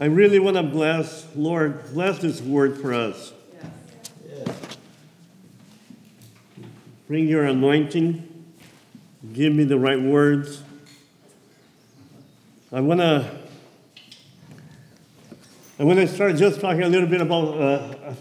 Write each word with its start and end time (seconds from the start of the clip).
I 0.00 0.06
really 0.06 0.38
want 0.38 0.56
to 0.56 0.62
bless, 0.62 1.26
Lord, 1.36 1.92
bless 1.92 2.20
this 2.20 2.40
word 2.40 2.80
for 2.80 2.94
us. 2.94 3.34
Bring 7.06 7.28
your 7.28 7.44
anointing. 7.44 8.26
Give 9.34 9.54
me 9.54 9.64
the 9.64 9.78
right 9.78 10.00
words. 10.00 10.62
I 12.72 12.80
want 12.80 13.00
to. 13.00 13.30
I 15.78 15.84
want 15.84 15.98
to 15.98 16.08
start 16.08 16.36
just 16.36 16.62
talking 16.62 16.82
a 16.82 16.88
little 16.88 17.08
bit 17.08 17.20
about 17.20 17.60
uh, 17.60 18.14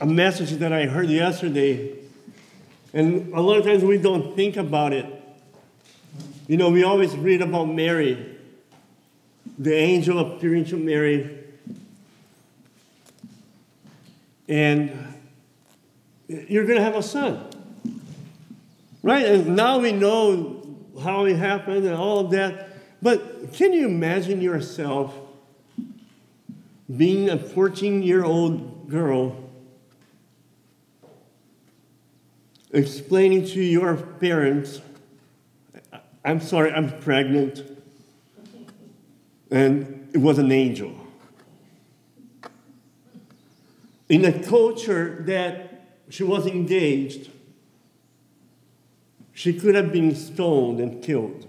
a 0.00 0.06
message 0.06 0.50
that 0.58 0.72
I 0.72 0.86
heard 0.86 1.08
yesterday. 1.10 1.96
And 2.92 3.32
a 3.32 3.40
lot 3.40 3.58
of 3.58 3.64
times 3.64 3.84
we 3.84 3.98
don't 3.98 4.34
think 4.34 4.56
about 4.56 4.92
it. 4.92 5.06
You 6.48 6.56
know, 6.56 6.70
we 6.70 6.82
always 6.82 7.14
read 7.14 7.40
about 7.40 7.66
Mary, 7.66 8.36
the 9.60 9.74
angel 9.74 10.18
appearing 10.18 10.64
to 10.64 10.76
Mary. 10.76 11.38
And 14.48 15.14
you're 16.28 16.64
going 16.64 16.78
to 16.78 16.82
have 16.82 16.96
a 16.96 17.02
son. 17.02 17.46
Right? 19.02 19.26
And 19.26 19.54
now 19.54 19.78
we 19.78 19.92
know 19.92 20.76
how 21.02 21.26
it 21.26 21.36
happened 21.36 21.84
and 21.84 21.94
all 21.94 22.20
of 22.20 22.30
that. 22.30 22.70
But 23.02 23.52
can 23.52 23.74
you 23.74 23.86
imagine 23.86 24.40
yourself 24.40 25.14
being 26.96 27.28
a 27.28 27.38
14 27.38 28.02
year 28.02 28.24
old 28.24 28.88
girl 28.88 29.36
explaining 32.72 33.46
to 33.48 33.60
your 33.60 33.94
parents, 33.96 34.80
I'm 36.24 36.40
sorry, 36.40 36.72
I'm 36.72 36.98
pregnant, 37.00 37.69
and 39.50 40.08
it 40.12 40.18
was 40.18 40.38
an 40.38 40.52
angel? 40.52 40.94
In 44.08 44.24
a 44.24 44.42
culture 44.42 45.22
that 45.26 45.98
she 46.08 46.22
was 46.24 46.46
engaged, 46.46 47.30
she 49.32 49.52
could 49.52 49.74
have 49.74 49.92
been 49.92 50.14
stoned 50.14 50.80
and 50.80 51.02
killed. 51.02 51.46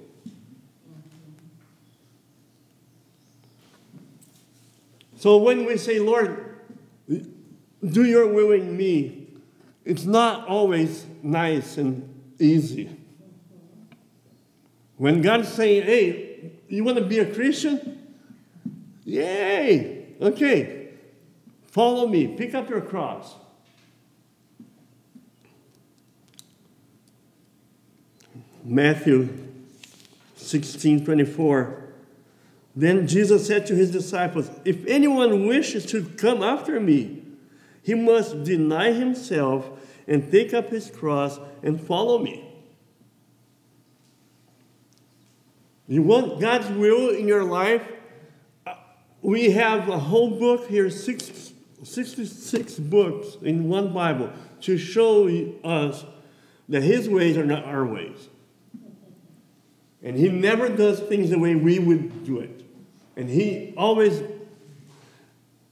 So 5.17 5.37
when 5.37 5.65
we 5.65 5.77
say, 5.77 5.99
Lord, 5.99 6.57
do 7.07 8.05
your 8.05 8.27
will 8.27 8.51
in 8.51 8.75
me, 8.77 9.27
it's 9.83 10.05
not 10.05 10.47
always 10.47 11.05
nice 11.21 11.77
and 11.77 12.07
easy. 12.39 12.95
When 14.97 15.21
God's 15.21 15.49
saying, 15.49 15.83
hey, 15.83 16.51
you 16.75 16.83
want 16.83 16.97
to 16.97 17.03
be 17.03 17.19
a 17.19 17.33
Christian? 17.33 18.15
Yay! 19.03 20.05
Okay, 20.21 20.89
follow 21.67 22.07
me, 22.07 22.27
pick 22.27 22.53
up 22.53 22.69
your 22.69 22.81
cross. 22.81 23.35
Matthew 28.63 29.29
16 30.35 31.03
24. 31.03 31.81
Then 32.75 33.07
Jesus 33.07 33.47
said 33.47 33.65
to 33.65 33.75
his 33.75 33.91
disciples, 33.91 34.49
If 34.63 34.85
anyone 34.87 35.47
wishes 35.47 35.85
to 35.87 36.05
come 36.17 36.41
after 36.41 36.79
me, 36.79 37.21
he 37.83 37.95
must 37.95 38.43
deny 38.43 38.93
himself 38.93 39.69
and 40.07 40.31
take 40.31 40.53
up 40.53 40.69
his 40.69 40.89
cross 40.89 41.39
and 41.63 41.81
follow 41.81 42.19
me. 42.19 42.50
You 45.91 46.03
want 46.03 46.39
God's 46.39 46.69
will 46.69 47.09
in 47.09 47.27
your 47.27 47.43
life? 47.43 47.83
Uh, 48.65 48.75
we 49.21 49.51
have 49.51 49.89
a 49.89 49.99
whole 49.99 50.39
book 50.39 50.69
here, 50.69 50.89
six, 50.89 51.51
66 51.83 52.79
books 52.79 53.35
in 53.41 53.67
one 53.67 53.91
Bible 53.91 54.31
to 54.61 54.77
show 54.77 55.27
us 55.65 56.05
that 56.69 56.81
his 56.81 57.09
ways 57.09 57.35
are 57.35 57.45
not 57.45 57.65
our 57.65 57.85
ways. 57.85 58.29
And 60.01 60.15
he 60.15 60.29
never 60.29 60.69
does 60.69 61.01
things 61.01 61.29
the 61.29 61.37
way 61.37 61.55
we 61.55 61.77
would 61.77 62.23
do 62.23 62.39
it. 62.39 62.63
And 63.17 63.29
he 63.29 63.73
always, 63.75 64.23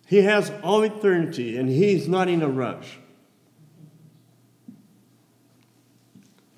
he 0.06 0.18
has 0.24 0.52
all 0.62 0.82
eternity 0.82 1.58
and 1.58 1.70
he's 1.70 2.10
not 2.10 2.28
in 2.28 2.42
a 2.42 2.50
rush. 2.50 2.98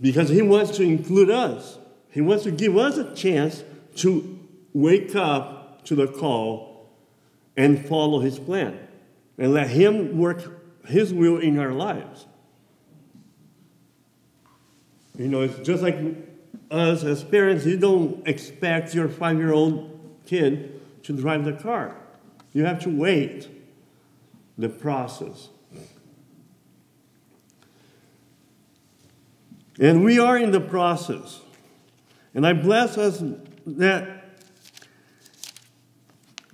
Because 0.01 0.29
he 0.29 0.41
wants 0.41 0.77
to 0.77 0.81
include 0.81 1.29
us. 1.29 1.77
He 2.11 2.21
wants 2.21 2.43
to 2.43 2.51
give 2.51 2.77
us 2.77 2.97
a 2.97 3.15
chance 3.15 3.63
to 3.97 4.39
wake 4.73 5.15
up 5.15 5.83
to 5.85 5.95
the 5.95 6.07
call 6.07 6.89
and 7.57 7.85
follow 7.85 8.19
his 8.19 8.37
plan 8.37 8.87
and 9.37 9.53
let 9.53 9.69
him 9.69 10.17
work 10.17 10.61
his 10.85 11.13
will 11.13 11.37
in 11.37 11.57
our 11.57 11.71
lives. 11.71 12.25
You 15.17 15.27
know, 15.27 15.41
it's 15.41 15.59
just 15.59 15.83
like 15.83 15.97
us 16.69 17.03
as 17.03 17.23
parents, 17.23 17.65
you 17.65 17.77
don't 17.77 18.27
expect 18.27 18.95
your 18.95 19.09
five 19.09 19.37
year 19.37 19.53
old 19.53 19.99
kid 20.25 20.81
to 21.03 21.13
drive 21.13 21.45
the 21.45 21.53
car. 21.53 21.95
You 22.53 22.65
have 22.65 22.81
to 22.83 22.89
wait 22.89 23.49
the 24.57 24.69
process. 24.69 25.49
And 29.79 30.03
we 30.03 30.19
are 30.19 30.37
in 30.37 30.51
the 30.51 30.59
process. 30.59 31.41
And 32.33 32.45
I 32.45 32.53
bless 32.53 32.97
us 32.97 33.23
that 33.65 34.37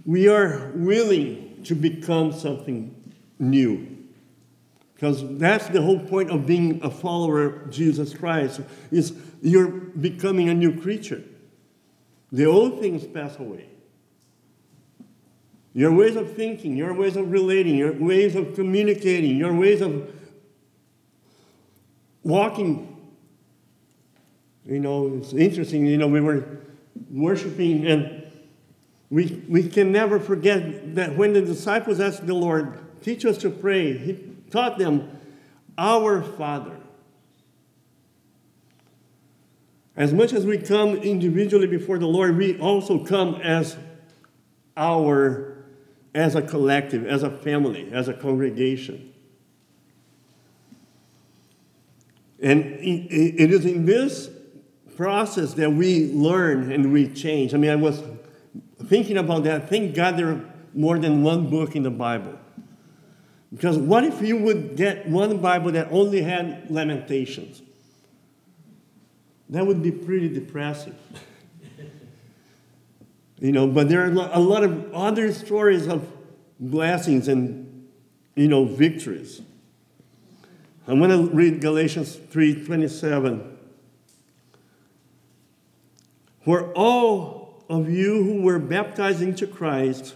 we 0.06 0.28
are 0.28 0.72
willing 0.74 1.64
to 1.64 1.76
become 1.76 2.32
something 2.32 3.14
new. 3.40 3.98
Because 4.96 5.38
that's 5.38 5.68
the 5.68 5.82
whole 5.82 6.00
point 6.00 6.32
of 6.32 6.48
being 6.48 6.84
a 6.84 6.90
follower 6.90 7.44
of 7.44 7.70
Jesus 7.70 8.16
Christ 8.16 8.62
is 8.90 9.16
you're 9.42 9.68
becoming 9.68 10.50
a 10.50 10.54
new 10.54 10.82
creature. 10.82 11.24
The 12.32 12.46
old 12.46 12.80
things 12.80 13.06
pass 13.06 13.38
away. 13.38 13.70
Your 15.74 15.94
ways 15.94 16.16
of 16.16 16.36
thinking, 16.36 16.76
your 16.76 16.94
ways 16.96 17.16
of 17.16 17.32
relating, 17.32 17.76
your 17.76 17.94
ways 17.94 18.36
of 18.36 18.56
communicating, 18.56 19.38
your 19.38 19.54
ways 19.54 19.82
of 19.82 20.12
walking. 22.24 22.97
You 24.68 24.80
know, 24.80 25.18
it's 25.18 25.32
interesting, 25.32 25.86
you 25.86 25.98
know, 25.98 26.08
we 26.08 26.20
were 26.20 26.46
worshiping 27.10 27.88
and 27.88 28.24
we, 29.10 29.42
we 29.48 29.70
can 29.70 29.94
never 29.94 30.20
forget 30.20 30.96
that 30.96 31.16
when 31.16 31.32
the 31.32 31.42
disciples 31.42 32.02
asked 32.02 32.28
the 32.28 32.34
Lord, 32.34 32.78
teach 33.02 33.26
us 33.26 33.38
to 33.40 33.50
pray, 33.50 33.98
he 33.98 34.20
taught 34.52 34.78
them, 34.78 35.10
Our 35.78 36.22
Father. 36.22 36.76
As 39.96 40.14
much 40.14 40.34
as 40.34 40.46
we 40.46 40.58
come 40.58 40.96
individually 40.98 41.68
before 41.68 41.98
the 41.98 42.08
Lord, 42.08 42.38
we 42.38 42.60
also 42.60 43.04
come 43.04 43.36
as 43.36 43.78
our, 44.76 45.64
as 46.14 46.36
a 46.36 46.42
collective, 46.42 47.08
as 47.08 47.24
a 47.24 47.32
family, 47.32 47.90
as 47.94 48.10
a 48.10 48.14
congregation. 48.14 49.14
And 52.42 52.64
it 52.64 53.50
is 53.50 53.66
in 53.66 53.86
this 53.86 54.30
process 54.98 55.54
that 55.54 55.72
we 55.72 56.12
learn 56.12 56.72
and 56.72 56.92
we 56.92 57.08
change. 57.08 57.54
I 57.54 57.58
mean, 57.58 57.70
I 57.70 57.76
was 57.76 58.02
thinking 58.86 59.18
about 59.18 59.44
that. 59.44 59.70
Thank 59.70 59.96
God 59.96 60.18
there 60.18 60.30
are 60.30 60.46
more 60.74 60.98
than 60.98 61.24
one 61.24 61.50
book 61.50 61.76
in 61.76 61.84
the 61.84 61.92
Bible. 61.92 62.38
Because 63.54 63.78
what 63.78 64.04
if 64.04 64.22
you 64.22 64.38
would 64.38 64.76
get 64.76 65.08
one 65.08 65.38
Bible 65.38 65.72
that 65.72 65.88
only 65.92 66.22
had 66.22 66.70
Lamentations? 66.70 67.62
That 69.50 69.66
would 69.66 69.82
be 69.82 69.92
pretty 69.92 70.28
depressing. 70.28 70.96
you 73.40 73.52
know, 73.52 73.68
but 73.68 73.88
there 73.88 74.02
are 74.02 74.12
a 74.12 74.40
lot 74.40 74.64
of 74.64 74.94
other 74.94 75.32
stories 75.32 75.88
of 75.88 76.12
blessings 76.60 77.28
and, 77.28 77.88
you 78.36 78.48
know, 78.48 78.66
victories. 78.66 79.42
I'm 80.88 81.00
going 81.00 81.12
to 81.12 81.34
read 81.34 81.62
Galatians 81.62 82.16
3:27. 82.16 83.57
For 86.48 86.72
all 86.76 87.66
of 87.68 87.90
you 87.90 88.24
who 88.24 88.42
were 88.42 88.58
baptized 88.58 89.22
into 89.22 89.46
Christ 89.46 90.16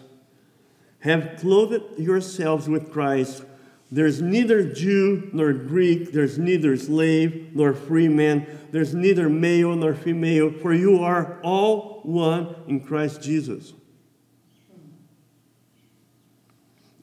have 1.00 1.36
clothed 1.38 2.00
yourselves 2.00 2.70
with 2.70 2.90
Christ. 2.90 3.44
There's 3.92 4.22
neither 4.22 4.64
Jew 4.64 5.30
nor 5.34 5.52
Greek, 5.52 6.14
there's 6.14 6.38
neither 6.38 6.78
slave 6.78 7.50
nor 7.54 7.74
free 7.74 8.08
man, 8.08 8.48
there's 8.72 8.96
neither 8.96 9.28
male 9.28 9.76
nor 9.76 9.94
female, 9.94 10.54
for 10.54 10.74
you 10.74 11.04
are 11.04 11.38
all 11.44 12.00
one 12.04 12.56
in 12.66 12.80
Christ 12.80 13.22
Jesus. 13.22 13.74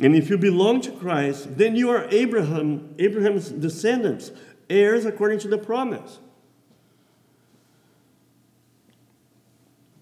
And 0.01 0.17
if 0.17 0.31
you 0.31 0.39
belong 0.39 0.81
to 0.81 0.91
Christ, 0.91 1.59
then 1.59 1.77
you 1.77 1.91
are 1.91 2.09
Abraham, 2.11 2.95
Abraham's 2.99 3.51
descendants, 3.51 4.31
heirs 4.71 5.05
according 5.05 5.41
to 5.41 5.49
the 5.49 5.59
promise. 5.59 6.19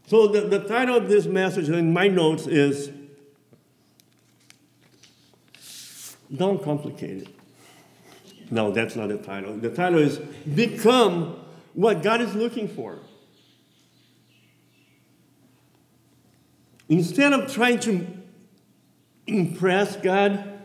So 0.07 0.29
the, 0.29 0.43
the 0.43 0.61
title 0.61 0.97
of 0.97 1.09
this 1.09 1.27
message 1.27 1.69
in 1.69 1.93
my 1.93 2.09
notes 2.09 2.47
is 2.47 2.93
Don't 6.35 6.63
complicate 6.63 7.23
it. 7.23 7.29
No, 8.51 8.71
that's 8.71 8.95
not 8.95 9.09
the 9.09 9.19
title. 9.19 9.57
The 9.57 9.71
title 9.71 9.99
is 9.99 10.19
Become 10.19 11.37
What 11.75 12.03
God 12.03 12.21
is 12.21 12.35
Looking 12.35 12.69
For. 12.69 12.99
Instead 16.89 17.33
of 17.33 17.53
trying 17.53 17.81
to 17.81 18.07
impress 19.27 19.97
God, 19.97 20.61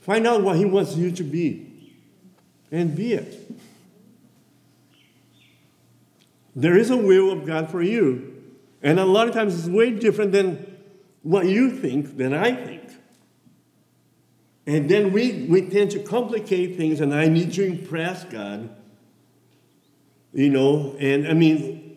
find 0.00 0.26
out 0.26 0.42
what 0.42 0.56
He 0.56 0.66
wants 0.66 0.96
you 0.96 1.10
to 1.12 1.22
be 1.22 1.94
and 2.70 2.94
be 2.94 3.14
it. 3.14 3.53
There 6.56 6.76
is 6.76 6.90
a 6.90 6.96
will 6.96 7.30
of 7.30 7.46
God 7.46 7.70
for 7.70 7.82
you, 7.82 8.42
and 8.82 9.00
a 9.00 9.04
lot 9.04 9.28
of 9.28 9.34
times 9.34 9.58
it's 9.58 9.68
way 9.68 9.90
different 9.90 10.32
than 10.32 10.76
what 11.22 11.46
you 11.46 11.70
think, 11.70 12.16
than 12.16 12.32
I 12.32 12.54
think. 12.54 12.82
And 14.66 14.88
then 14.88 15.12
we, 15.12 15.46
we 15.48 15.68
tend 15.68 15.90
to 15.92 16.00
complicate 16.00 16.76
things, 16.76 17.00
and 17.00 17.14
I 17.14 17.28
need 17.28 17.52
to 17.54 17.64
impress 17.64 18.24
God. 18.24 18.74
You 20.32 20.50
know, 20.50 20.96
and 20.98 21.28
I 21.28 21.32
mean, 21.32 21.96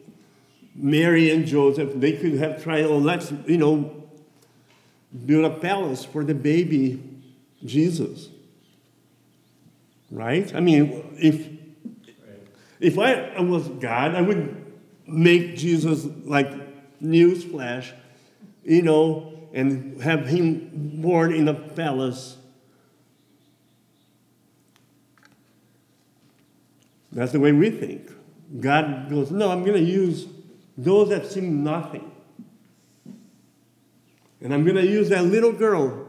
Mary 0.75 1.31
and 1.31 1.45
Joseph, 1.45 1.91
they 1.95 2.13
could 2.13 2.35
have 2.35 2.61
tried, 2.61 2.85
oh, 2.85 2.97
let's, 2.97 3.31
you 3.45 3.57
know, 3.57 4.03
build 5.25 5.45
a 5.45 5.49
palace 5.59 6.05
for 6.05 6.23
the 6.23 6.35
baby 6.35 7.03
Jesus. 7.65 8.29
Right? 10.11 10.53
I 10.53 10.59
mean, 10.59 11.15
if 11.19 11.56
if 12.79 12.97
I 12.99 13.39
was 13.39 13.67
God, 13.67 14.15
I 14.15 14.21
would 14.21 14.65
make 15.07 15.55
Jesus 15.55 16.05
like 16.25 16.51
newsflash, 17.01 17.91
you 18.63 18.81
know, 18.81 19.33
and 19.53 20.01
have 20.01 20.27
him 20.27 20.69
born 21.01 21.33
in 21.33 21.47
a 21.47 21.53
palace. 21.53 22.37
That's 27.11 27.31
the 27.31 27.39
way 27.39 27.51
we 27.51 27.69
think. 27.69 28.11
God 28.59 29.09
goes, 29.09 29.31
no, 29.31 29.49
I'm 29.49 29.63
going 29.63 29.77
to 29.77 29.83
use 29.83 30.27
those 30.77 31.09
that 31.09 31.25
seem 31.25 31.63
nothing. 31.63 32.11
And 34.41 34.53
I'm 34.53 34.63
going 34.63 34.75
to 34.75 34.85
use 34.85 35.09
that 35.09 35.25
little 35.25 35.51
girl 35.51 36.07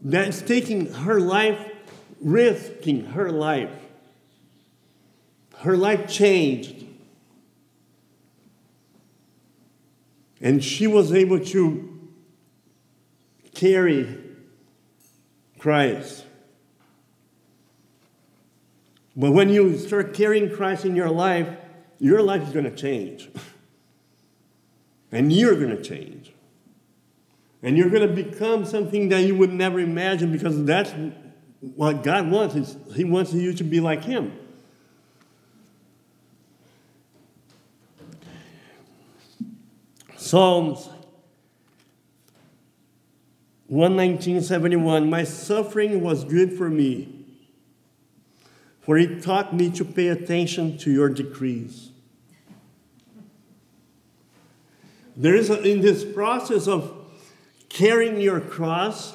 that's 0.00 0.40
taking 0.40 0.92
her 0.92 1.20
life, 1.20 1.58
risking 2.20 3.06
her 3.06 3.30
life. 3.30 3.70
Her 5.60 5.76
life 5.76 6.10
changed. 6.10 6.86
And 10.40 10.64
she 10.64 10.86
was 10.86 11.12
able 11.12 11.38
to 11.38 12.08
carry 13.54 14.18
Christ. 15.58 16.24
But 19.14 19.32
when 19.32 19.50
you 19.50 19.76
start 19.76 20.14
carrying 20.14 20.50
Christ 20.50 20.86
in 20.86 20.96
your 20.96 21.10
life, 21.10 21.48
your 21.98 22.22
life 22.22 22.42
is 22.42 22.54
going 22.54 22.64
to 22.64 22.70
change. 22.74 23.28
And 25.12 25.30
you're 25.30 25.56
going 25.56 25.76
to 25.76 25.82
change. 25.82 26.32
And 27.62 27.76
you're 27.76 27.90
going 27.90 28.08
to 28.08 28.14
become 28.14 28.64
something 28.64 29.10
that 29.10 29.24
you 29.24 29.36
would 29.36 29.52
never 29.52 29.78
imagine 29.78 30.32
because 30.32 30.64
that's 30.64 30.94
what 31.60 32.02
God 32.02 32.30
wants. 32.30 32.76
He 32.94 33.04
wants 33.04 33.34
you 33.34 33.52
to 33.52 33.64
be 33.64 33.80
like 33.80 34.04
Him. 34.04 34.39
Psalms 40.30 40.88
11971 43.66 45.10
My 45.10 45.24
suffering 45.24 46.02
was 46.02 46.22
good 46.22 46.52
for 46.52 46.70
me, 46.70 47.26
for 48.80 48.96
it 48.96 49.24
taught 49.24 49.52
me 49.52 49.72
to 49.72 49.84
pay 49.84 50.06
attention 50.06 50.78
to 50.78 50.92
your 50.92 51.08
decrees. 51.08 51.90
There 55.16 55.34
is 55.34 55.50
a, 55.50 55.60
in 55.62 55.80
this 55.80 56.04
process 56.04 56.68
of 56.68 56.94
carrying 57.68 58.20
your 58.20 58.38
cross, 58.38 59.14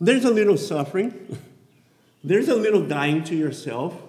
there's 0.00 0.24
a 0.24 0.30
little 0.30 0.56
suffering, 0.56 1.38
there's 2.24 2.48
a 2.48 2.56
little 2.56 2.86
dying 2.86 3.22
to 3.24 3.36
yourself, 3.36 4.00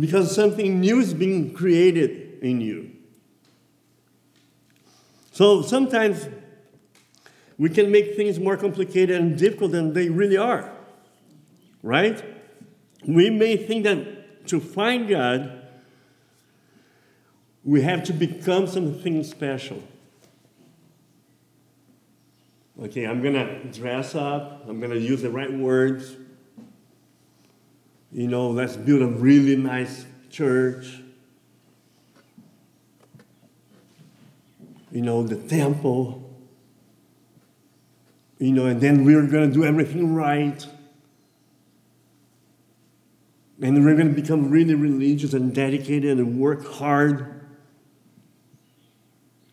because 0.00 0.34
something 0.34 0.80
new 0.80 1.00
is 1.00 1.12
being 1.12 1.52
created 1.52 2.38
in 2.40 2.62
you. 2.62 2.95
So 5.36 5.60
sometimes 5.60 6.30
we 7.58 7.68
can 7.68 7.92
make 7.92 8.16
things 8.16 8.40
more 8.40 8.56
complicated 8.56 9.20
and 9.20 9.36
difficult 9.36 9.72
than 9.72 9.92
they 9.92 10.08
really 10.08 10.38
are, 10.38 10.72
right? 11.82 12.24
We 13.06 13.28
may 13.28 13.58
think 13.58 13.84
that 13.84 14.46
to 14.46 14.60
find 14.60 15.06
God, 15.06 15.68
we 17.64 17.82
have 17.82 18.02
to 18.04 18.14
become 18.14 18.66
something 18.66 19.22
special. 19.24 19.82
Okay, 22.82 23.04
I'm 23.04 23.22
gonna 23.22 23.62
dress 23.64 24.14
up, 24.14 24.64
I'm 24.66 24.80
gonna 24.80 24.94
use 24.94 25.20
the 25.20 25.28
right 25.28 25.52
words. 25.52 26.16
You 28.10 28.28
know, 28.28 28.48
let's 28.48 28.76
build 28.78 29.02
a 29.02 29.06
really 29.06 29.56
nice 29.56 30.06
church. 30.30 31.02
You 34.96 35.02
know, 35.02 35.22
the 35.22 35.36
temple, 35.36 36.34
you 38.38 38.50
know, 38.50 38.64
and 38.64 38.80
then 38.80 39.04
we're 39.04 39.26
going 39.26 39.46
to 39.46 39.54
do 39.54 39.62
everything 39.62 40.14
right. 40.14 40.66
And 43.60 43.84
we're 43.84 43.94
going 43.94 44.14
to 44.14 44.18
become 44.18 44.50
really 44.50 44.74
religious 44.74 45.34
and 45.34 45.54
dedicated 45.54 46.18
and 46.18 46.40
work 46.40 46.66
hard. 46.66 47.46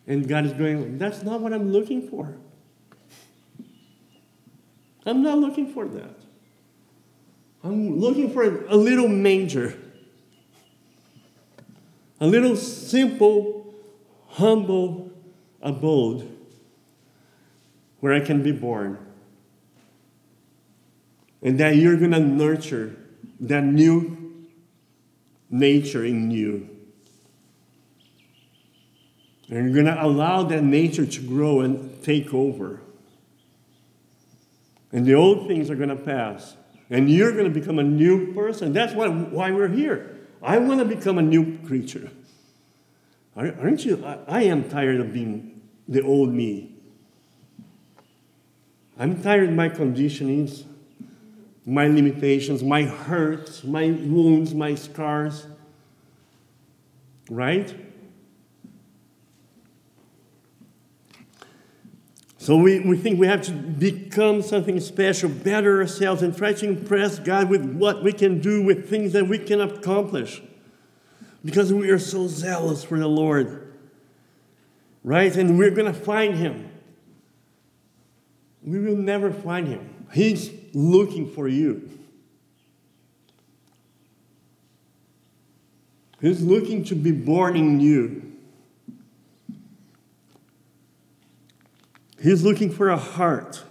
And 0.06 0.26
God 0.26 0.46
is 0.46 0.54
going, 0.54 0.96
that's 0.96 1.22
not 1.22 1.42
what 1.42 1.52
I'm 1.52 1.70
looking 1.72 2.08
for. 2.08 2.38
I'm 5.04 5.22
not 5.22 5.36
looking 5.36 5.74
for 5.74 5.86
that. 5.88 6.20
I'm 7.62 7.98
looking 7.98 8.32
for 8.32 8.64
a 8.64 8.76
little 8.76 9.08
manger, 9.08 9.76
a 12.18 12.26
little 12.26 12.56
simple, 12.56 13.74
humble 14.28 15.10
abode 15.64 16.30
where 18.00 18.12
I 18.12 18.20
can 18.20 18.42
be 18.42 18.52
born. 18.52 18.98
And 21.42 21.58
that 21.58 21.76
you're 21.76 21.96
going 21.96 22.12
to 22.12 22.20
nurture 22.20 22.96
that 23.40 23.64
new 23.64 24.46
nature 25.50 26.04
in 26.04 26.30
you. 26.30 26.68
And 29.48 29.64
you're 29.64 29.82
going 29.82 29.94
to 29.94 30.02
allow 30.02 30.42
that 30.44 30.62
nature 30.62 31.06
to 31.06 31.20
grow 31.20 31.60
and 31.60 32.02
take 32.02 32.32
over. 32.32 32.80
And 34.92 35.04
the 35.04 35.14
old 35.14 35.48
things 35.48 35.70
are 35.70 35.74
going 35.74 35.88
to 35.88 35.96
pass. 35.96 36.56
And 36.90 37.10
you're 37.10 37.32
going 37.32 37.52
to 37.52 37.60
become 37.60 37.78
a 37.78 37.82
new 37.82 38.32
person. 38.32 38.72
That's 38.72 38.94
why, 38.94 39.08
why 39.08 39.50
we're 39.50 39.68
here. 39.68 40.16
I 40.42 40.58
want 40.58 40.80
to 40.80 40.84
become 40.84 41.18
a 41.18 41.22
new 41.22 41.58
creature. 41.66 42.10
Aren't 43.36 43.84
you? 43.84 44.04
I, 44.04 44.18
I 44.28 44.42
am 44.42 44.68
tired 44.68 45.00
of 45.00 45.12
being 45.12 45.53
the 45.88 46.02
old 46.02 46.32
me. 46.32 46.74
I'm 48.98 49.22
tired 49.22 49.48
of 49.48 49.54
my 49.54 49.68
conditionings, 49.68 50.64
my 51.66 51.88
limitations, 51.88 52.62
my 52.62 52.84
hurts, 52.84 53.64
my 53.64 53.86
wounds, 53.86 54.54
my 54.54 54.74
scars. 54.74 55.46
Right? 57.28 57.74
So 62.38 62.56
we, 62.56 62.80
we 62.80 62.98
think 62.98 63.18
we 63.18 63.26
have 63.26 63.40
to 63.42 63.52
become 63.52 64.42
something 64.42 64.78
special, 64.78 65.30
better 65.30 65.80
ourselves, 65.80 66.20
and 66.22 66.36
try 66.36 66.52
to 66.52 66.68
impress 66.68 67.18
God 67.18 67.48
with 67.48 67.64
what 67.64 68.02
we 68.02 68.12
can 68.12 68.38
do, 68.40 68.62
with 68.62 68.90
things 68.90 69.14
that 69.14 69.26
we 69.26 69.38
can 69.38 69.62
accomplish. 69.62 70.42
Because 71.42 71.72
we 71.72 71.88
are 71.88 71.98
so 71.98 72.28
zealous 72.28 72.84
for 72.84 72.98
the 72.98 73.08
Lord 73.08 73.63
right? 75.04 75.36
And 75.36 75.58
we're 75.58 75.70
going 75.70 75.92
to 75.92 75.98
find 75.98 76.34
him. 76.34 76.70
We 78.62 78.80
will 78.80 78.96
never 78.96 79.30
find 79.30 79.68
him. 79.68 80.06
He's 80.12 80.50
looking 80.72 81.30
for 81.30 81.46
you. 81.46 81.90
He's 86.20 86.42
looking 86.42 86.84
to 86.84 86.94
be 86.94 87.12
born 87.12 87.54
in 87.54 87.80
you. 87.80 88.32
He's 92.22 92.42
looking 92.42 92.70
for 92.70 92.88
a 92.88 92.96
heart, 92.96 93.62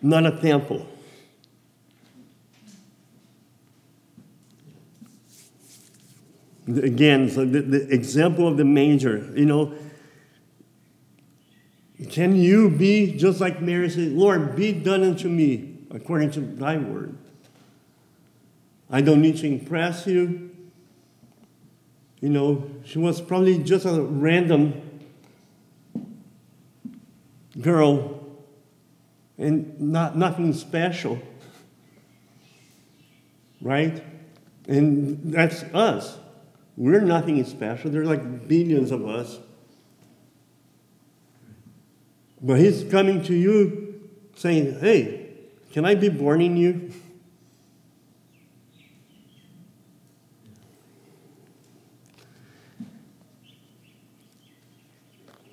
not 0.00 0.24
a 0.24 0.40
temple. 0.40 0.86
Again, 6.68 7.30
so 7.30 7.44
the, 7.44 7.62
the 7.62 7.88
example 7.92 8.46
of 8.46 8.56
the 8.56 8.64
manger, 8.64 9.32
you 9.34 9.46
know, 9.46 9.74
Can 12.10 12.36
you 12.36 12.70
be 12.70 13.16
just 13.16 13.40
like 13.40 13.60
Mary 13.60 13.90
said, 13.90 14.12
Lord, 14.12 14.54
be 14.54 14.72
done 14.72 15.02
unto 15.02 15.28
me 15.28 15.78
according 15.90 16.30
to 16.32 16.40
thy 16.40 16.76
word? 16.76 17.16
I 18.88 19.00
don't 19.00 19.20
need 19.20 19.36
to 19.38 19.46
impress 19.46 20.06
you. 20.06 20.50
You 22.20 22.28
know, 22.28 22.70
she 22.84 22.98
was 22.98 23.20
probably 23.20 23.58
just 23.58 23.84
a 23.84 24.00
random 24.00 24.80
girl 27.60 28.20
and 29.36 29.80
not 29.80 30.16
nothing 30.16 30.52
special. 30.52 31.20
Right? 33.60 34.02
And 34.68 35.32
that's 35.32 35.62
us. 35.74 36.16
We're 36.78 37.00
nothing 37.00 37.44
special. 37.44 37.90
There 37.90 38.02
are 38.02 38.06
like 38.06 38.46
billions 38.46 38.92
of 38.92 39.04
us. 39.04 39.40
But 42.40 42.60
he's 42.60 42.84
coming 42.88 43.20
to 43.24 43.34
you 43.34 44.08
saying, 44.36 44.78
Hey, 44.78 45.30
can 45.72 45.84
I 45.84 45.96
be 45.96 46.08
born 46.08 46.40
in 46.40 46.56
you? 46.56 46.92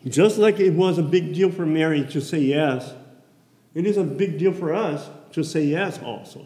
Just 0.07 0.37
like 0.37 0.59
it 0.59 0.73
was 0.73 0.99
a 0.99 1.03
big 1.03 1.33
deal 1.33 1.51
for 1.51 1.65
Mary 1.65 2.05
to 2.11 2.21
say 2.21 2.37
yes, 2.37 2.93
it 3.73 3.87
is 3.87 3.97
a 3.97 4.03
big 4.03 4.37
deal 4.37 4.53
for 4.53 4.75
us 4.75 5.09
to 5.31 5.43
say 5.43 5.65
yes 5.65 5.97
also. 6.03 6.45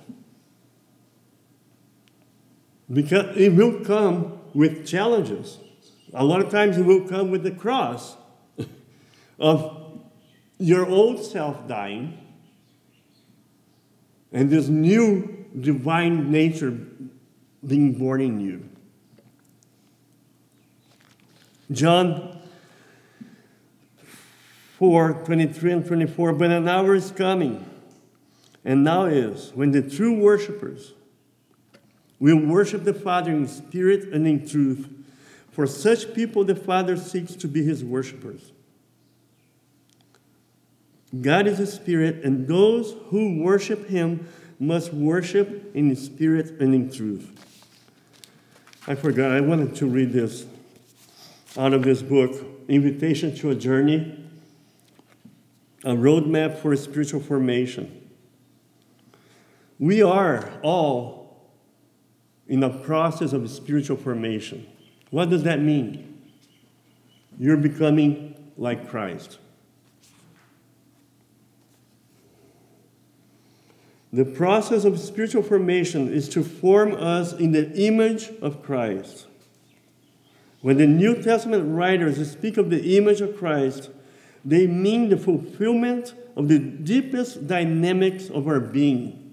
Because 2.90 3.36
it 3.36 3.50
will 3.50 3.84
come 3.84 4.39
with 4.54 4.88
challenges. 4.88 5.58
A 6.14 6.24
lot 6.24 6.42
of 6.42 6.50
times 6.50 6.78
it 6.78 6.86
will 6.86 7.08
come 7.08 7.32
with 7.32 7.44
the 7.44 7.52
cross 7.52 8.16
of 9.40 10.02
your 10.58 10.86
old 10.86 11.24
self 11.24 11.68
dying 11.68 12.18
and 14.32 14.50
this 14.50 14.68
new 14.68 15.46
divine 15.60 16.32
nature 16.32 16.78
being 17.66 17.94
born 17.94 18.22
in 18.22 18.40
you. 18.40 18.70
John 21.72 22.40
4 24.78 25.24
23 25.26 25.72
and 25.72 25.86
24. 25.86 26.34
But 26.34 26.52
an 26.52 26.68
hour 26.68 26.96
is 26.96 27.12
coming, 27.12 27.66
and 28.64 28.84
now 28.84 29.06
is, 29.06 29.52
when 29.54 29.72
the 29.72 29.82
true 29.82 30.20
worshippers 30.20 30.94
will 32.20 32.40
worship 32.40 32.84
the 32.84 32.94
Father 32.94 33.32
in 33.32 33.48
spirit 33.48 34.14
and 34.14 34.28
in 34.28 34.48
truth. 34.48 34.88
For 35.52 35.66
such 35.68 36.14
people, 36.14 36.44
the 36.44 36.56
Father 36.56 36.98
seeks 36.98 37.36
to 37.36 37.48
be 37.48 37.64
his 37.64 37.84
worshippers. 37.84 38.52
God 41.22 41.48
is 41.48 41.60
a 41.60 41.66
spirit, 41.66 42.24
and 42.24 42.48
those 42.48 42.96
who 43.08 43.42
worship 43.42 43.90
him 43.90 44.28
must 44.60 44.94
worship 44.94 45.72
in 45.74 45.96
spirit 45.96 46.62
and 46.62 46.76
in 46.76 46.92
truth. 46.92 47.32
I 48.88 48.96
forgot, 48.96 49.32
I 49.32 49.42
wanted 49.42 49.76
to 49.78 49.88
read 49.88 50.14
this 50.14 50.46
out 51.58 51.74
of 51.74 51.84
this 51.84 52.02
book 52.02 52.46
Invitation 52.68 53.36
to 53.38 53.50
a 53.50 53.56
Journey 53.56 54.20
a 55.84 55.92
roadmap 55.92 56.58
for 56.58 56.76
spiritual 56.76 57.22
formation. 57.22 58.10
We 59.78 60.04
are 60.04 60.52
all 60.62 61.19
in 62.50 62.60
the 62.60 62.70
process 62.70 63.32
of 63.32 63.50
spiritual 63.50 63.96
formation. 63.96 64.68
What 65.12 65.30
does 65.30 65.44
that 65.44 65.62
mean? 65.62 66.22
You're 67.40 67.58
becoming 67.58 68.52
like 68.58 68.90
Christ. 68.90 69.38
The 74.12 74.26
process 74.26 74.86
of 74.86 75.00
spiritual 75.00 75.44
formation 75.44 76.12
is 76.12 76.28
to 76.30 76.44
form 76.44 76.96
us 76.96 77.32
in 77.34 77.52
the 77.52 77.72
image 77.80 78.32
of 78.42 78.64
Christ. 78.64 79.28
When 80.62 80.78
the 80.78 80.88
New 80.88 81.22
Testament 81.22 81.76
writers 81.76 82.30
speak 82.30 82.58
of 82.58 82.72
the 82.72 82.98
image 82.98 83.22
of 83.22 83.38
Christ, 83.38 83.92
they 84.44 84.66
mean 84.66 85.10
the 85.10 85.18
fulfillment 85.18 86.16
of 86.36 86.48
the 86.48 86.58
deepest 86.58 87.48
dynamics 87.48 88.30
of 88.30 88.48
our 88.48 88.60
being. 88.60 89.29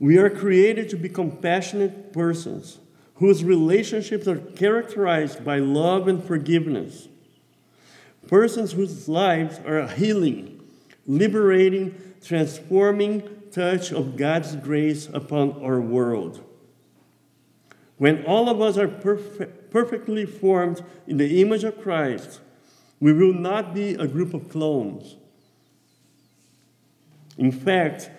We 0.00 0.16
are 0.16 0.30
created 0.30 0.88
to 0.90 0.96
be 0.96 1.10
compassionate 1.10 2.12
persons 2.12 2.78
whose 3.16 3.44
relationships 3.44 4.26
are 4.26 4.38
characterized 4.38 5.44
by 5.44 5.58
love 5.58 6.08
and 6.08 6.24
forgiveness. 6.24 7.06
Persons 8.26 8.72
whose 8.72 9.08
lives 9.08 9.60
are 9.66 9.78
a 9.78 9.92
healing, 9.92 10.62
liberating, 11.06 11.94
transforming 12.24 13.28
touch 13.52 13.92
of 13.92 14.16
God's 14.16 14.56
grace 14.56 15.08
upon 15.12 15.62
our 15.62 15.80
world. 15.80 16.42
When 17.98 18.24
all 18.24 18.48
of 18.48 18.62
us 18.62 18.78
are 18.78 18.88
perfect, 18.88 19.70
perfectly 19.70 20.24
formed 20.24 20.82
in 21.06 21.18
the 21.18 21.42
image 21.42 21.64
of 21.64 21.82
Christ, 21.82 22.40
we 23.00 23.12
will 23.12 23.34
not 23.34 23.74
be 23.74 23.90
a 23.94 24.06
group 24.06 24.32
of 24.32 24.48
clones. 24.48 25.16
In 27.36 27.52
fact, 27.52 28.10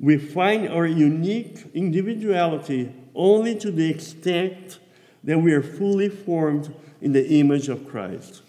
we 0.00 0.16
find 0.16 0.68
our 0.68 0.86
unique 0.86 1.64
individuality 1.74 2.92
only 3.14 3.56
to 3.56 3.70
the 3.70 3.90
extent 3.90 4.78
that 5.24 5.38
we 5.38 5.52
are 5.52 5.62
fully 5.62 6.08
formed 6.08 6.74
in 7.00 7.12
the 7.12 7.40
image 7.40 7.68
of 7.68 7.88
Christ. 7.88 8.42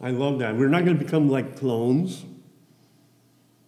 I 0.00 0.10
love 0.10 0.38
that. 0.38 0.56
We're 0.56 0.68
not 0.68 0.84
going 0.84 0.98
to 0.98 1.04
become 1.04 1.28
like 1.28 1.56
clones 1.56 2.24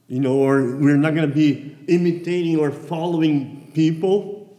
you 0.09 0.21
know, 0.21 0.37
or 0.37 0.77
we're 0.77 0.97
not 0.97 1.15
going 1.15 1.29
to 1.29 1.35
be 1.35 1.77
imitating 1.87 2.59
or 2.59 2.71
following 2.71 3.71
people. 3.75 4.59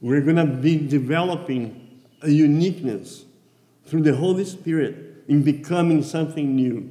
We're 0.00 0.22
going 0.22 0.36
to 0.36 0.46
be 0.46 0.76
developing 0.76 2.02
a 2.22 2.28
uniqueness 2.28 3.24
through 3.86 4.02
the 4.02 4.16
Holy 4.16 4.44
Spirit 4.44 5.15
in 5.28 5.42
becoming 5.42 6.02
something 6.02 6.54
new. 6.54 6.90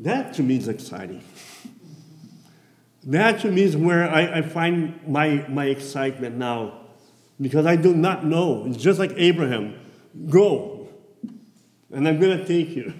That 0.00 0.34
to 0.34 0.42
me 0.42 0.56
is 0.56 0.68
exciting. 0.68 1.22
That 3.04 3.40
to 3.40 3.50
me 3.50 3.62
is 3.62 3.76
where 3.76 4.10
I, 4.10 4.38
I 4.38 4.42
find 4.42 4.98
my, 5.06 5.46
my 5.48 5.66
excitement 5.66 6.36
now. 6.36 6.80
Because 7.40 7.66
I 7.66 7.76
do 7.76 7.94
not 7.94 8.24
know. 8.24 8.64
It's 8.66 8.76
just 8.76 8.98
like 8.98 9.12
Abraham 9.16 9.78
go, 10.28 10.88
and 11.90 12.06
I'm 12.06 12.20
going 12.20 12.38
to 12.38 12.46
take 12.46 12.70
you. 12.70 12.94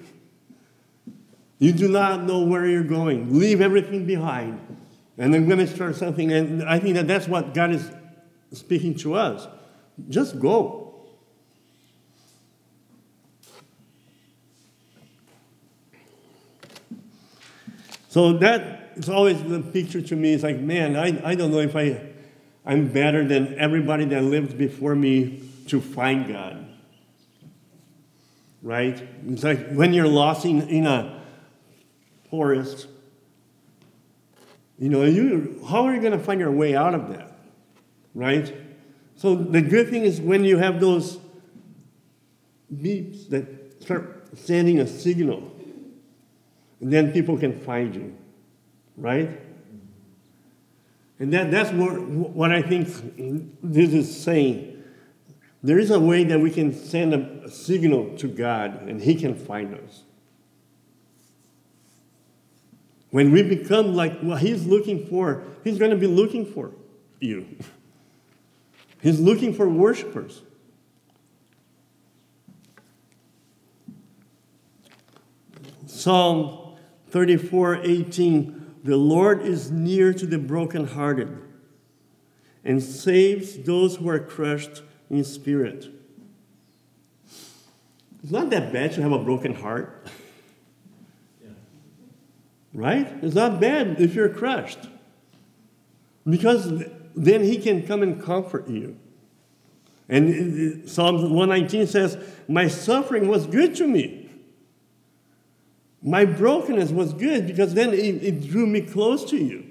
You 1.59 1.73
do 1.73 1.89
not 1.89 2.25
know 2.25 2.45
where 2.45 2.67
you're 2.67 2.83
going. 2.83 3.39
Leave 3.39 3.61
everything 3.61 4.07
behind. 4.07 4.61
And 5.17 5.35
I'm 5.35 5.47
going 5.47 5.61
to 5.61 5.67
start 5.67 5.95
something. 5.97 6.33
And 6.33 6.63
I 6.65 6.79
think 6.79 6.97
that 6.97 7.07
that's 7.07 7.29
what 7.29 7.55
God 7.55 7.71
is 7.71 7.91
speaking 8.53 8.95
to 8.97 9.15
us. 9.15 9.47
Just 10.09 10.39
go. 10.41 10.81
So 18.09 18.35
that 18.35 18.93
is 18.97 19.09
always 19.09 19.43
the 19.43 19.61
picture 19.61 20.01
to 20.01 20.17
me. 20.17 20.35
It's 20.35 20.45
like, 20.45 20.61
man, 20.61 20.95
I, 20.97 21.31
I 21.31 21.35
don't 21.35 21.51
know 21.51 21.59
if 21.59 21.75
I, 21.75 22.01
I'm 22.65 22.89
better 22.89 23.27
than 23.27 23.59
everybody 23.59 24.05
that 24.07 24.23
lived 24.23 24.57
before 24.57 24.95
me 24.95 25.49
to 25.69 25.81
find 25.81 26.29
God 26.29 26.65
right? 28.65 29.07
It's 29.29 29.45
like 29.45 29.71
when 29.73 29.93
you're 29.93 30.09
lost 30.09 30.47
in, 30.47 30.63
in 30.69 30.87
a 30.87 31.23
forest, 32.31 32.89
you 34.79 34.89
know, 34.89 35.05
you, 35.05 35.63
how 35.69 35.85
are 35.85 35.95
you 35.95 36.01
going 36.01 36.19
to 36.19 36.19
find 36.19 36.41
your 36.41 36.51
way 36.51 36.75
out 36.75 36.95
of 36.95 37.11
that, 37.11 37.39
right? 38.15 38.53
So 39.17 39.35
the 39.35 39.63
good 39.63 39.91
thing 39.91 40.03
is 40.03 40.21
when 40.21 40.45
you 40.45 40.59
have 40.59 40.81
those 40.81 41.19
beeps 42.75 43.29
that 43.29 43.83
start 43.83 44.37
sending 44.37 44.81
a 44.81 44.87
signal, 44.87 45.51
then 46.81 47.13
people 47.13 47.39
can 47.39 47.59
find 47.61 47.95
you, 47.95 48.17
right? 48.97 49.41
And 51.19 51.33
that, 51.33 51.51
that's 51.51 51.71
what, 51.71 52.01
what 52.01 52.53
I 52.53 52.61
think 52.61 52.89
this 53.63 53.93
is 53.93 54.23
saying. 54.23 54.83
There 55.63 55.79
is 55.79 55.91
a 55.91 56.01
way 56.01 56.25
that 56.25 56.41
we 56.41 56.51
can 56.51 56.75
send 56.75 57.15
a, 57.15 57.45
a 57.45 57.51
signal 57.51 58.17
to 58.19 58.29
God 58.29 58.83
and 58.83 59.01
He 59.01 59.15
can 59.15 59.35
find 59.35 59.75
us. 59.75 60.03
When 63.11 63.31
we 63.31 63.43
become 63.43 63.95
like 63.95 64.21
what 64.21 64.41
He's 64.41 64.67
looking 64.67 65.07
for, 65.07 65.45
He's 65.63 65.79
going 65.79 65.93
to 65.93 65.97
be 65.97 66.09
looking 66.09 66.45
for 66.45 66.73
you. 67.21 67.47
He's 69.05 69.21
looking 69.21 69.53
for 69.53 69.69
worshipers. 69.69 70.41
Psalm 75.85 76.79
34 77.11 77.83
18, 77.85 78.77
the 78.83 78.97
Lord 78.97 79.43
is 79.43 79.71
near 79.71 80.15
to 80.15 80.25
the 80.25 80.39
brokenhearted 80.39 81.39
and 82.65 82.83
saves 82.83 83.59
those 83.59 83.97
who 83.97 84.09
are 84.09 84.19
crushed 84.19 84.81
in 85.11 85.23
spirit. 85.23 85.87
It's 88.23 88.33
not 88.33 88.49
that 88.49 88.73
bad 88.73 88.93
to 88.93 89.03
have 89.03 89.13
a 89.13 89.19
broken 89.19 89.55
heart. 89.55 90.09
Right? 92.73 93.07
It's 93.21 93.35
not 93.35 93.61
bad 93.61 94.01
if 94.01 94.15
you're 94.15 94.31
crushed. 94.31 94.89
Because 96.27 96.85
then 97.15 97.45
he 97.45 97.59
can 97.59 97.87
come 97.87 98.03
and 98.03 98.23
comfort 98.23 98.69
you. 98.69 98.97
And 100.09 100.89
Psalm 100.89 101.17
119 101.17 101.87
says, 101.87 102.19
My 102.49 102.69
suffering 102.69 103.29
was 103.29 103.47
good 103.47 103.75
to 103.77 103.87
me. 103.87 104.31
My 106.03 106.27
brokenness 106.27 106.91
was 106.91 107.15
good 107.15 107.47
because 107.47 107.73
then 107.73 107.95
it, 107.95 108.23
it 108.23 108.47
drew 108.47 108.67
me 108.67 108.83
close 108.83 109.25
to 109.31 109.39
you. 109.39 109.65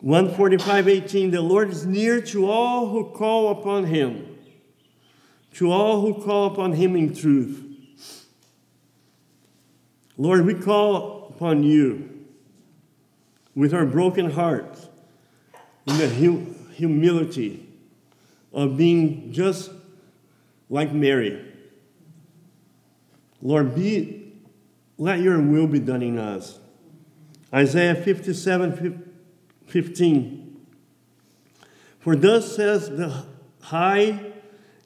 145 0.00 0.88
18 0.88 1.30
The 1.30 1.40
Lord 1.40 1.70
is 1.70 1.86
near 1.86 2.20
to 2.22 2.50
all 2.50 2.88
who 2.88 3.10
call 3.10 3.50
upon 3.50 3.84
him, 3.84 4.36
to 5.54 5.70
all 5.70 6.00
who 6.00 6.22
call 6.22 6.52
upon 6.52 6.72
him 6.72 6.96
in 6.96 7.14
truth. 7.14 7.62
Lord, 10.18 10.46
we 10.46 10.54
call 10.54 11.28
upon 11.34 11.62
you 11.62 12.15
with 13.56 13.74
our 13.74 13.86
broken 13.86 14.30
hearts 14.30 14.88
in 15.86 15.98
the 15.98 16.08
humility 16.72 17.66
of 18.52 18.76
being 18.76 19.32
just 19.32 19.70
like 20.68 20.92
Mary. 20.92 21.42
Lord, 23.40 23.74
be, 23.74 24.34
let 24.98 25.20
your 25.20 25.40
will 25.40 25.66
be 25.66 25.80
done 25.80 26.02
in 26.02 26.18
us. 26.18 26.60
Isaiah 27.52 27.94
57 27.94 29.12
15. 29.66 30.66
For 31.98 32.14
thus 32.14 32.54
says 32.54 32.90
the 32.90 33.24
high 33.62 34.32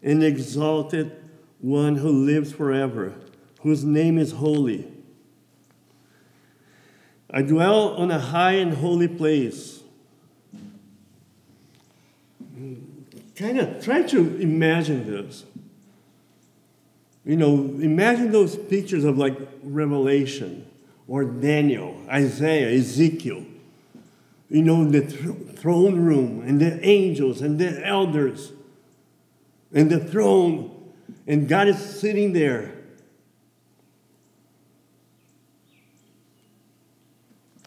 and 0.03 0.25
exalted 0.25 1.23
one 1.61 1.97
who 1.97 2.09
lives 2.11 2.53
forever, 2.53 3.15
whose 3.61 3.85
name 3.85 4.17
is 4.17 4.33
holy. 4.33 4.90
I 7.33 7.43
dwell 7.43 7.95
on 7.95 8.11
a 8.11 8.19
high 8.19 8.53
and 8.53 8.75
holy 8.75 9.09
place. 9.09 9.83
Kind 13.37 13.59
of 13.59 13.83
try 13.83 14.03
to 14.03 14.37
imagine 14.39 15.11
this. 15.11 15.45
You 17.25 17.37
know, 17.37 17.55
imagine 17.55 18.33
those 18.33 18.57
pictures 18.57 19.05
of 19.05 19.17
like 19.17 19.37
Revelation 19.63 20.67
or 21.07 21.25
Daniel, 21.25 21.97
Isaiah, 22.09 22.71
Ezekiel. 22.71 23.45
You 24.49 24.63
know, 24.63 24.85
the 24.85 25.03
th- 25.03 25.59
throne 25.59 26.01
room 26.01 26.43
and 26.45 26.61
the 26.61 26.85
angels 26.85 27.41
and 27.41 27.59
the 27.59 27.87
elders 27.87 28.53
and 29.73 29.89
the 29.89 30.01
throne, 30.01 30.93
and 31.27 31.49
God 31.49 31.69
is 31.69 31.79
sitting 31.79 32.33
there 32.33 32.75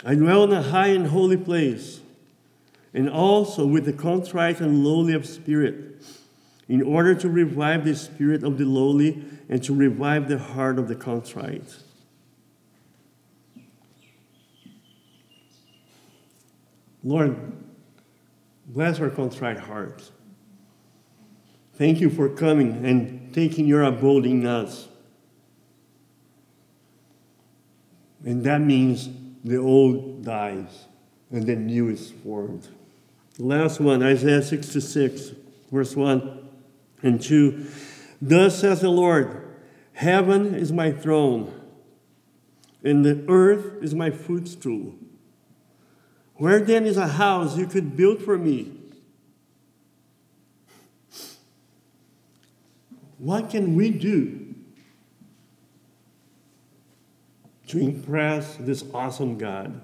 I 0.06 0.16
dwell 0.16 0.44
in 0.44 0.52
a 0.52 0.62
high 0.62 0.88
and 0.88 1.08
holy 1.08 1.38
place, 1.38 2.02
and 2.94 3.10
also 3.10 3.66
with 3.66 3.86
the 3.86 3.94
contrite 3.94 4.60
and 4.60 4.84
lowly 4.84 5.14
of 5.14 5.26
spirit, 5.26 6.04
in 6.68 6.82
order 6.82 7.16
to 7.16 7.30
revive 7.30 7.86
the 7.86 7.96
spirit 7.96 8.44
of 8.44 8.58
the 8.58 8.66
lowly 8.66 9.24
and 9.50 9.64
to 9.64 9.74
revive 9.74 10.28
the 10.28 10.38
heart 10.38 10.78
of 10.78 10.88
the 10.88 10.96
contrite. 10.96 11.76
Lord, 17.04 17.38
bless 18.66 19.00
our 19.00 19.10
contrite 19.10 19.60
hearts. 19.60 20.12
Thank 21.76 22.00
you 22.00 22.10
for 22.10 22.30
coming 22.30 22.86
and 22.86 23.34
taking 23.34 23.66
your 23.66 23.84
abode 23.84 24.26
in 24.26 24.46
us. 24.46 24.88
And 28.24 28.44
that 28.46 28.62
means 28.62 29.10
the 29.44 29.58
old 29.58 30.24
dies 30.24 30.86
and 31.32 31.46
the 31.46 31.56
new 31.56 31.90
is 31.90 32.12
formed. 32.24 32.68
The 33.36 33.46
last 33.46 33.80
one, 33.80 34.04
Isaiah 34.04 34.44
66, 34.44 35.32
verse 35.72 35.96
1 35.96 36.50
and 37.02 37.22
2. 37.22 37.68
Thus 38.22 38.60
says 38.60 38.82
the 38.82 38.90
Lord 38.90 39.40
Heaven 39.94 40.56
is 40.56 40.72
my 40.72 40.92
throne, 40.92 41.54
and 42.84 43.06
the 43.06 43.24
earth 43.28 43.84
is 43.84 43.94
my 43.94 44.10
footstool. 44.10 44.96
Where 46.36 46.60
then 46.60 46.86
is 46.86 46.98
a 46.98 47.08
house 47.08 47.58
you 47.58 47.68
could 47.68 47.96
build 47.96 48.22
for 48.22 48.38
me? 48.38 48.72
What 53.18 53.50
can 53.50 53.76
we 53.76 53.92
do 53.92 54.43
to 57.68 57.80
impress 57.80 58.56
this 58.58 58.84
awesome 58.94 59.38
God. 59.38 59.82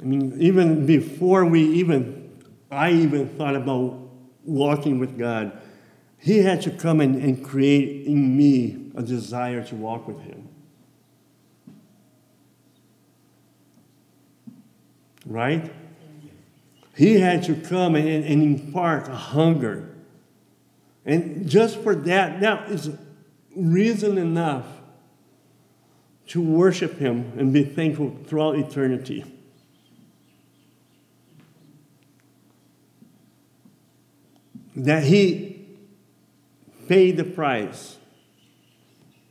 I 0.00 0.04
mean, 0.04 0.36
even 0.38 0.86
before 0.86 1.44
we 1.44 1.62
even, 1.62 2.30
I 2.70 2.90
even 2.92 3.28
thought 3.28 3.56
about 3.56 3.98
walking 4.44 4.98
with 4.98 5.18
God, 5.18 5.58
He 6.18 6.38
had 6.38 6.60
to 6.62 6.70
come 6.70 7.00
and, 7.00 7.16
and 7.16 7.44
create 7.44 8.06
in 8.06 8.36
me 8.36 8.90
a 8.94 9.02
desire 9.02 9.64
to 9.64 9.74
walk 9.74 10.06
with 10.06 10.20
Him. 10.20 10.48
Right? 15.26 15.72
He 16.96 17.18
had 17.18 17.42
to 17.44 17.54
come 17.54 17.94
and, 17.94 18.24
and 18.24 18.42
impart 18.42 19.08
a 19.08 19.14
hunger 19.14 19.93
and 21.06 21.48
just 21.48 21.78
for 21.80 21.94
that, 21.94 22.40
that 22.40 22.70
is 22.70 22.90
reason 23.54 24.18
enough 24.18 24.66
to 26.28 26.40
worship 26.40 26.98
Him 26.98 27.32
and 27.36 27.52
be 27.52 27.64
thankful 27.64 28.16
throughout 28.26 28.56
eternity. 28.56 29.24
That 34.74 35.04
He 35.04 35.66
paid 36.88 37.16
the 37.16 37.24
price, 37.24 37.98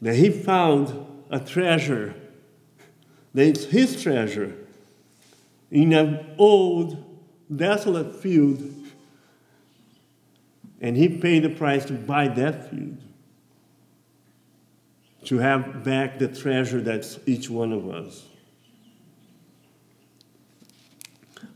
that 0.02 0.16
He 0.16 0.30
found 0.30 1.08
a 1.32 1.40
treasure, 1.40 2.14
that 3.34 3.48
it's 3.48 3.66
His 3.66 4.02
treasure. 4.02 4.56
In 5.72 5.92
an 5.92 6.36
old, 6.38 7.04
desolate 7.54 8.16
field 8.16 8.62
and 10.84 10.98
he 10.98 11.08
paid 11.08 11.44
the 11.44 11.50
price 11.50 11.86
to 11.86 11.94
buy 11.94 12.28
that 12.28 12.70
field, 12.70 12.98
to 15.24 15.38
have 15.38 15.82
back 15.82 16.20
the 16.20 16.28
treasure 16.28 16.82
that's 16.82 17.18
each 17.26 17.50
one 17.50 17.72
of 17.72 17.90
us. 17.90 18.26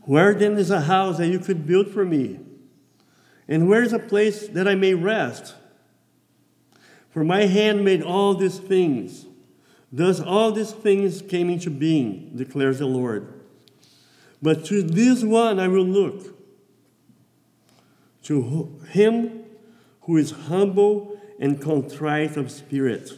Where 0.04 0.32
then 0.32 0.56
is 0.56 0.70
a 0.70 0.80
house 0.80 1.18
that 1.18 1.28
you 1.28 1.38
could 1.38 1.66
build 1.66 1.90
for 1.90 2.06
me? 2.06 2.40
And 3.46 3.68
where 3.68 3.82
is 3.82 3.92
a 3.92 3.98
place 3.98 4.48
that 4.48 4.66
I 4.66 4.74
may 4.74 4.94
rest? 4.94 5.54
For 7.10 7.22
my 7.22 7.44
hand 7.44 7.84
made 7.84 8.02
all 8.02 8.34
these 8.34 8.58
things. 8.58 9.26
Thus 9.92 10.20
all 10.20 10.52
these 10.52 10.72
things 10.72 11.20
came 11.20 11.50
into 11.50 11.68
being, 11.68 12.32
declares 12.34 12.78
the 12.78 12.86
Lord. 12.86 13.42
But 14.40 14.64
to 14.66 14.82
this 14.82 15.22
one 15.22 15.60
I 15.60 15.68
will 15.68 15.84
look 15.84 16.37
to 18.28 18.78
him 18.90 19.42
who 20.02 20.18
is 20.18 20.32
humble 20.32 21.18
and 21.40 21.62
contrite 21.62 22.36
of 22.36 22.50
spirit, 22.50 23.10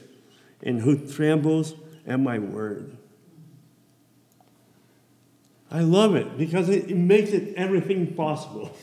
and 0.63 0.83
who 0.83 1.05
trembles 1.05 1.75
at 2.07 2.21
my 2.21 2.39
word. 2.39 2.97
I 5.69 5.81
love 5.81 6.15
it 6.15 6.39
because 6.39 6.69
it, 6.69 6.91
it 6.91 6.97
makes 6.97 7.31
it 7.31 7.55
everything 7.57 8.15
possible. 8.15 8.77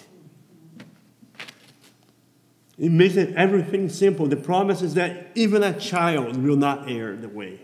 It 2.78 2.92
makes 2.92 3.16
it 3.16 3.34
everything 3.36 3.88
simple. 3.88 4.28
The 4.28 4.36
promise 4.36 4.82
is 4.82 4.96
that 4.96 5.32
even 5.34 5.64
a 5.64 5.80
child 5.80 6.36
will 6.38 6.58
not 6.58 6.92
err 6.92 7.16
the 7.16 7.30
way. 7.30 7.62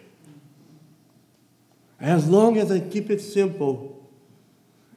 As 1.99 2.29
long 2.29 2.57
as 2.57 2.71
I 2.71 2.79
keep 2.79 3.09
it 3.09 3.19
simple 3.19 4.09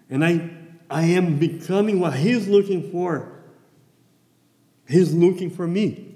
and 0.08 0.24
I, 0.24 0.50
I 0.88 1.02
am 1.02 1.38
becoming 1.38 1.98
what 1.98 2.14
He's 2.14 2.46
looking 2.46 2.92
for, 2.92 3.35
He's 4.88 5.12
looking 5.12 5.50
for 5.50 5.66
me. 5.66 6.14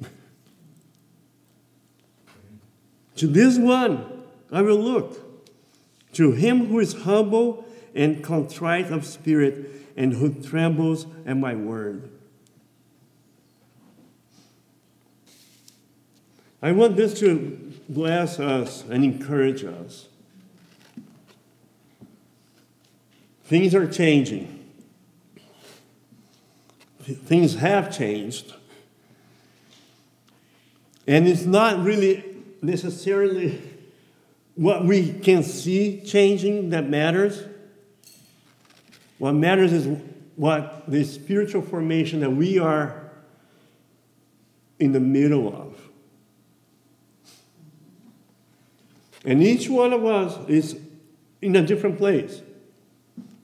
to 3.16 3.26
this 3.26 3.59
one 3.59 4.06
I 4.52 4.62
will 4.62 4.78
look, 4.78 5.20
to 6.14 6.33
him 6.33 6.66
who 6.66 6.80
is 6.80 7.02
humble 7.02 7.64
and 7.94 8.22
contrite 8.24 8.90
of 8.90 9.06
spirit 9.06 9.70
and 9.96 10.14
who 10.14 10.33
trembles 10.33 11.06
at 11.26 11.37
my 11.37 11.54
word. 11.54 12.11
I 16.62 16.72
want 16.72 16.96
this 16.96 17.18
to 17.20 17.72
bless 17.88 18.38
us 18.38 18.85
and 18.88 19.04
encourage 19.04 19.64
us. 19.64 20.09
Things 23.44 23.74
are 23.74 23.87
changing. 23.87 24.56
Things 27.02 27.56
have 27.56 27.96
changed. 27.96 28.54
And 31.11 31.27
it's 31.27 31.44
not 31.44 31.83
really 31.83 32.25
necessarily 32.62 33.61
what 34.55 34.85
we 34.85 35.12
can 35.12 35.42
see 35.42 36.03
changing 36.03 36.70
that 36.70 36.88
matters. 36.88 37.42
What 39.18 39.33
matters 39.33 39.73
is 39.73 39.88
what 40.37 40.88
the 40.88 41.03
spiritual 41.03 41.62
formation 41.62 42.20
that 42.20 42.31
we 42.31 42.61
are 42.61 43.11
in 44.79 44.92
the 44.92 45.01
middle 45.01 45.49
of. 45.49 45.81
And 49.25 49.42
each 49.42 49.68
one 49.68 49.92
of 49.92 50.07
us 50.07 50.49
is 50.49 50.79
in 51.42 51.57
a 51.57 51.66
different 51.66 51.99
place 51.99 52.40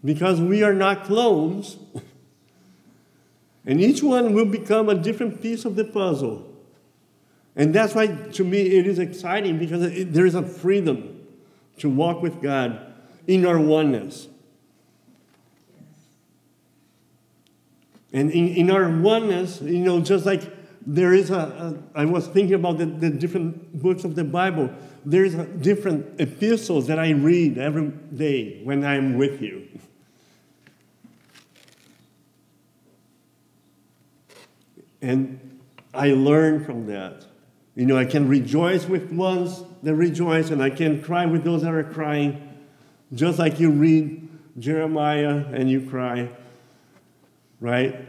because 0.05 0.40
we 0.40 0.62
are 0.62 0.72
not 0.72 1.02
clones. 1.02 1.79
and 3.66 3.81
each 3.81 4.05
one 4.05 4.35
will 4.35 4.46
become 4.46 4.88
a 4.88 4.94
different 4.94 5.42
piece 5.42 5.64
of 5.64 5.74
the 5.74 5.85
puzzle. 5.85 6.52
And 7.57 7.75
that's 7.75 7.95
why, 7.95 8.07
to 8.07 8.45
me, 8.45 8.61
it 8.61 8.87
is 8.87 8.99
exciting 8.99 9.59
because 9.59 9.83
it, 9.83 10.12
there 10.12 10.27
is 10.27 10.35
a 10.35 10.42
freedom 10.42 11.27
to 11.79 11.88
walk 11.88 12.21
with 12.21 12.42
God 12.42 12.95
in 13.27 13.47
our 13.47 13.59
oneness. 13.59 14.29
And 18.12 18.31
in, 18.31 18.49
in 18.49 18.71
our 18.71 18.88
oneness, 18.88 19.61
you 19.62 19.81
know, 19.81 20.01
just 20.01 20.27
like 20.27 20.42
there 20.87 21.12
is 21.12 21.31
a, 21.31 21.81
a 21.95 21.99
I 21.99 22.05
was 22.05 22.29
thinking 22.29 22.55
about 22.55 22.79
the, 22.79 22.87
the 22.87 23.11
different 23.11 23.83
books 23.83 24.05
of 24.05 24.14
the 24.14 24.25
Bible, 24.25 24.71
there's 25.05 25.35
different 25.35 26.21
epistles 26.21 26.87
that 26.87 26.99
I 26.99 27.11
read 27.11 27.59
every 27.59 27.88
day 27.88 28.61
when 28.64 28.85
I'm 28.85 29.16
with 29.16 29.40
you. 29.40 29.66
And 35.01 35.61
I 35.95 36.11
learn 36.12 36.64
from 36.64 36.87
that. 36.87 37.25
You 37.76 37.84
know, 37.84 37.98
I 37.98 38.06
can 38.06 38.26
rejoice 38.26 38.86
with 38.86 39.12
ones 39.12 39.62
that 39.82 39.94
rejoice, 39.94 40.50
and 40.50 40.62
I 40.62 40.70
can 40.70 41.02
cry 41.02 41.26
with 41.26 41.44
those 41.44 41.62
that 41.62 41.74
are 41.74 41.84
crying. 41.84 42.42
Just 43.14 43.38
like 43.38 43.60
you 43.60 43.70
read 43.70 44.28
Jeremiah 44.58 45.44
and 45.52 45.70
you 45.70 45.82
cry, 45.88 46.30
right? 47.60 48.08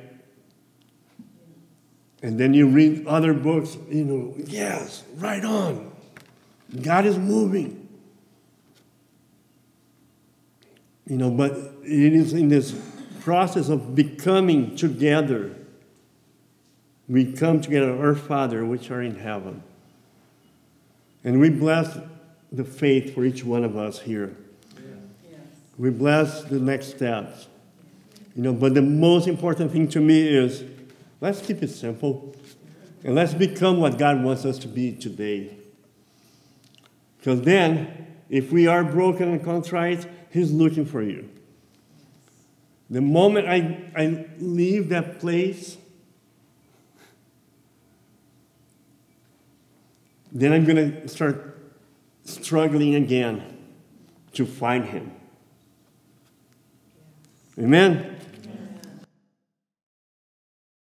And 2.24 2.40
then 2.40 2.54
you 2.54 2.70
read 2.70 3.06
other 3.06 3.34
books, 3.34 3.78
you 3.90 4.06
know, 4.06 4.34
yes, 4.38 5.04
right 5.18 5.44
on. 5.44 5.92
God 6.82 7.06
is 7.06 7.18
moving. 7.18 7.90
You 11.06 11.18
know, 11.18 11.30
but 11.30 11.52
it 11.84 12.14
is 12.14 12.34
in 12.34 12.48
this 12.48 12.74
process 13.20 13.68
of 13.68 13.96
becoming 13.96 14.78
together 14.78 15.57
we 17.08 17.32
come 17.32 17.62
together, 17.62 17.98
our 17.98 18.16
Father, 18.16 18.66
which 18.66 18.92
are 18.92 19.02
in 19.02 19.16
heaven. 19.16 19.64
And 21.24 21.40
we 21.40 21.50
bless 21.50 21.98
the 22.52 22.64
faith 22.64 23.14
for 23.14 23.26
each 23.26 23.44
one 23.44 23.64
of 23.64 23.78
us 23.78 24.00
here. 24.00 24.36
Yes. 25.30 25.40
We 25.78 25.90
bless 25.90 26.44
the 26.44 26.60
next 26.60 26.96
steps. 26.96 27.48
You 28.36 28.44
know, 28.44 28.54
but 28.54 28.74
the 28.74 28.82
most 28.82 29.28
important 29.28 29.72
thing 29.72 29.88
to 29.90 30.00
me 30.00 30.28
is 30.28 30.64
let's 31.22 31.42
keep 31.42 31.64
it 31.64 31.70
simple 31.70 32.36
and 33.04 33.16
let's 33.16 33.34
become 33.34 33.80
what 33.80 33.98
God 33.98 34.24
wants 34.24 34.46
us 34.46 34.60
to 34.60 34.68
be 34.68 34.92
today. 34.92 35.58
Because 37.18 37.42
then, 37.42 38.08
if 38.30 38.52
we 38.52 38.68
are 38.68 38.84
broken 38.84 39.30
and 39.30 39.44
contrite, 39.44 40.06
He's 40.32 40.52
looking 40.52 40.86
for 40.86 41.02
you. 41.02 41.30
The 42.90 43.02
moment 43.02 43.48
I, 43.48 43.92
I 43.96 44.26
leave 44.40 44.90
that 44.90 45.20
place, 45.20 45.78
then 50.38 50.54
I'm 50.54 50.66
going 50.66 51.02
to 51.02 51.08
start 51.08 51.58
struggling 52.24 52.94
again 52.94 53.58
to 54.34 54.46
find 54.46 54.86
him. 54.86 55.12
Amen? 57.58 58.20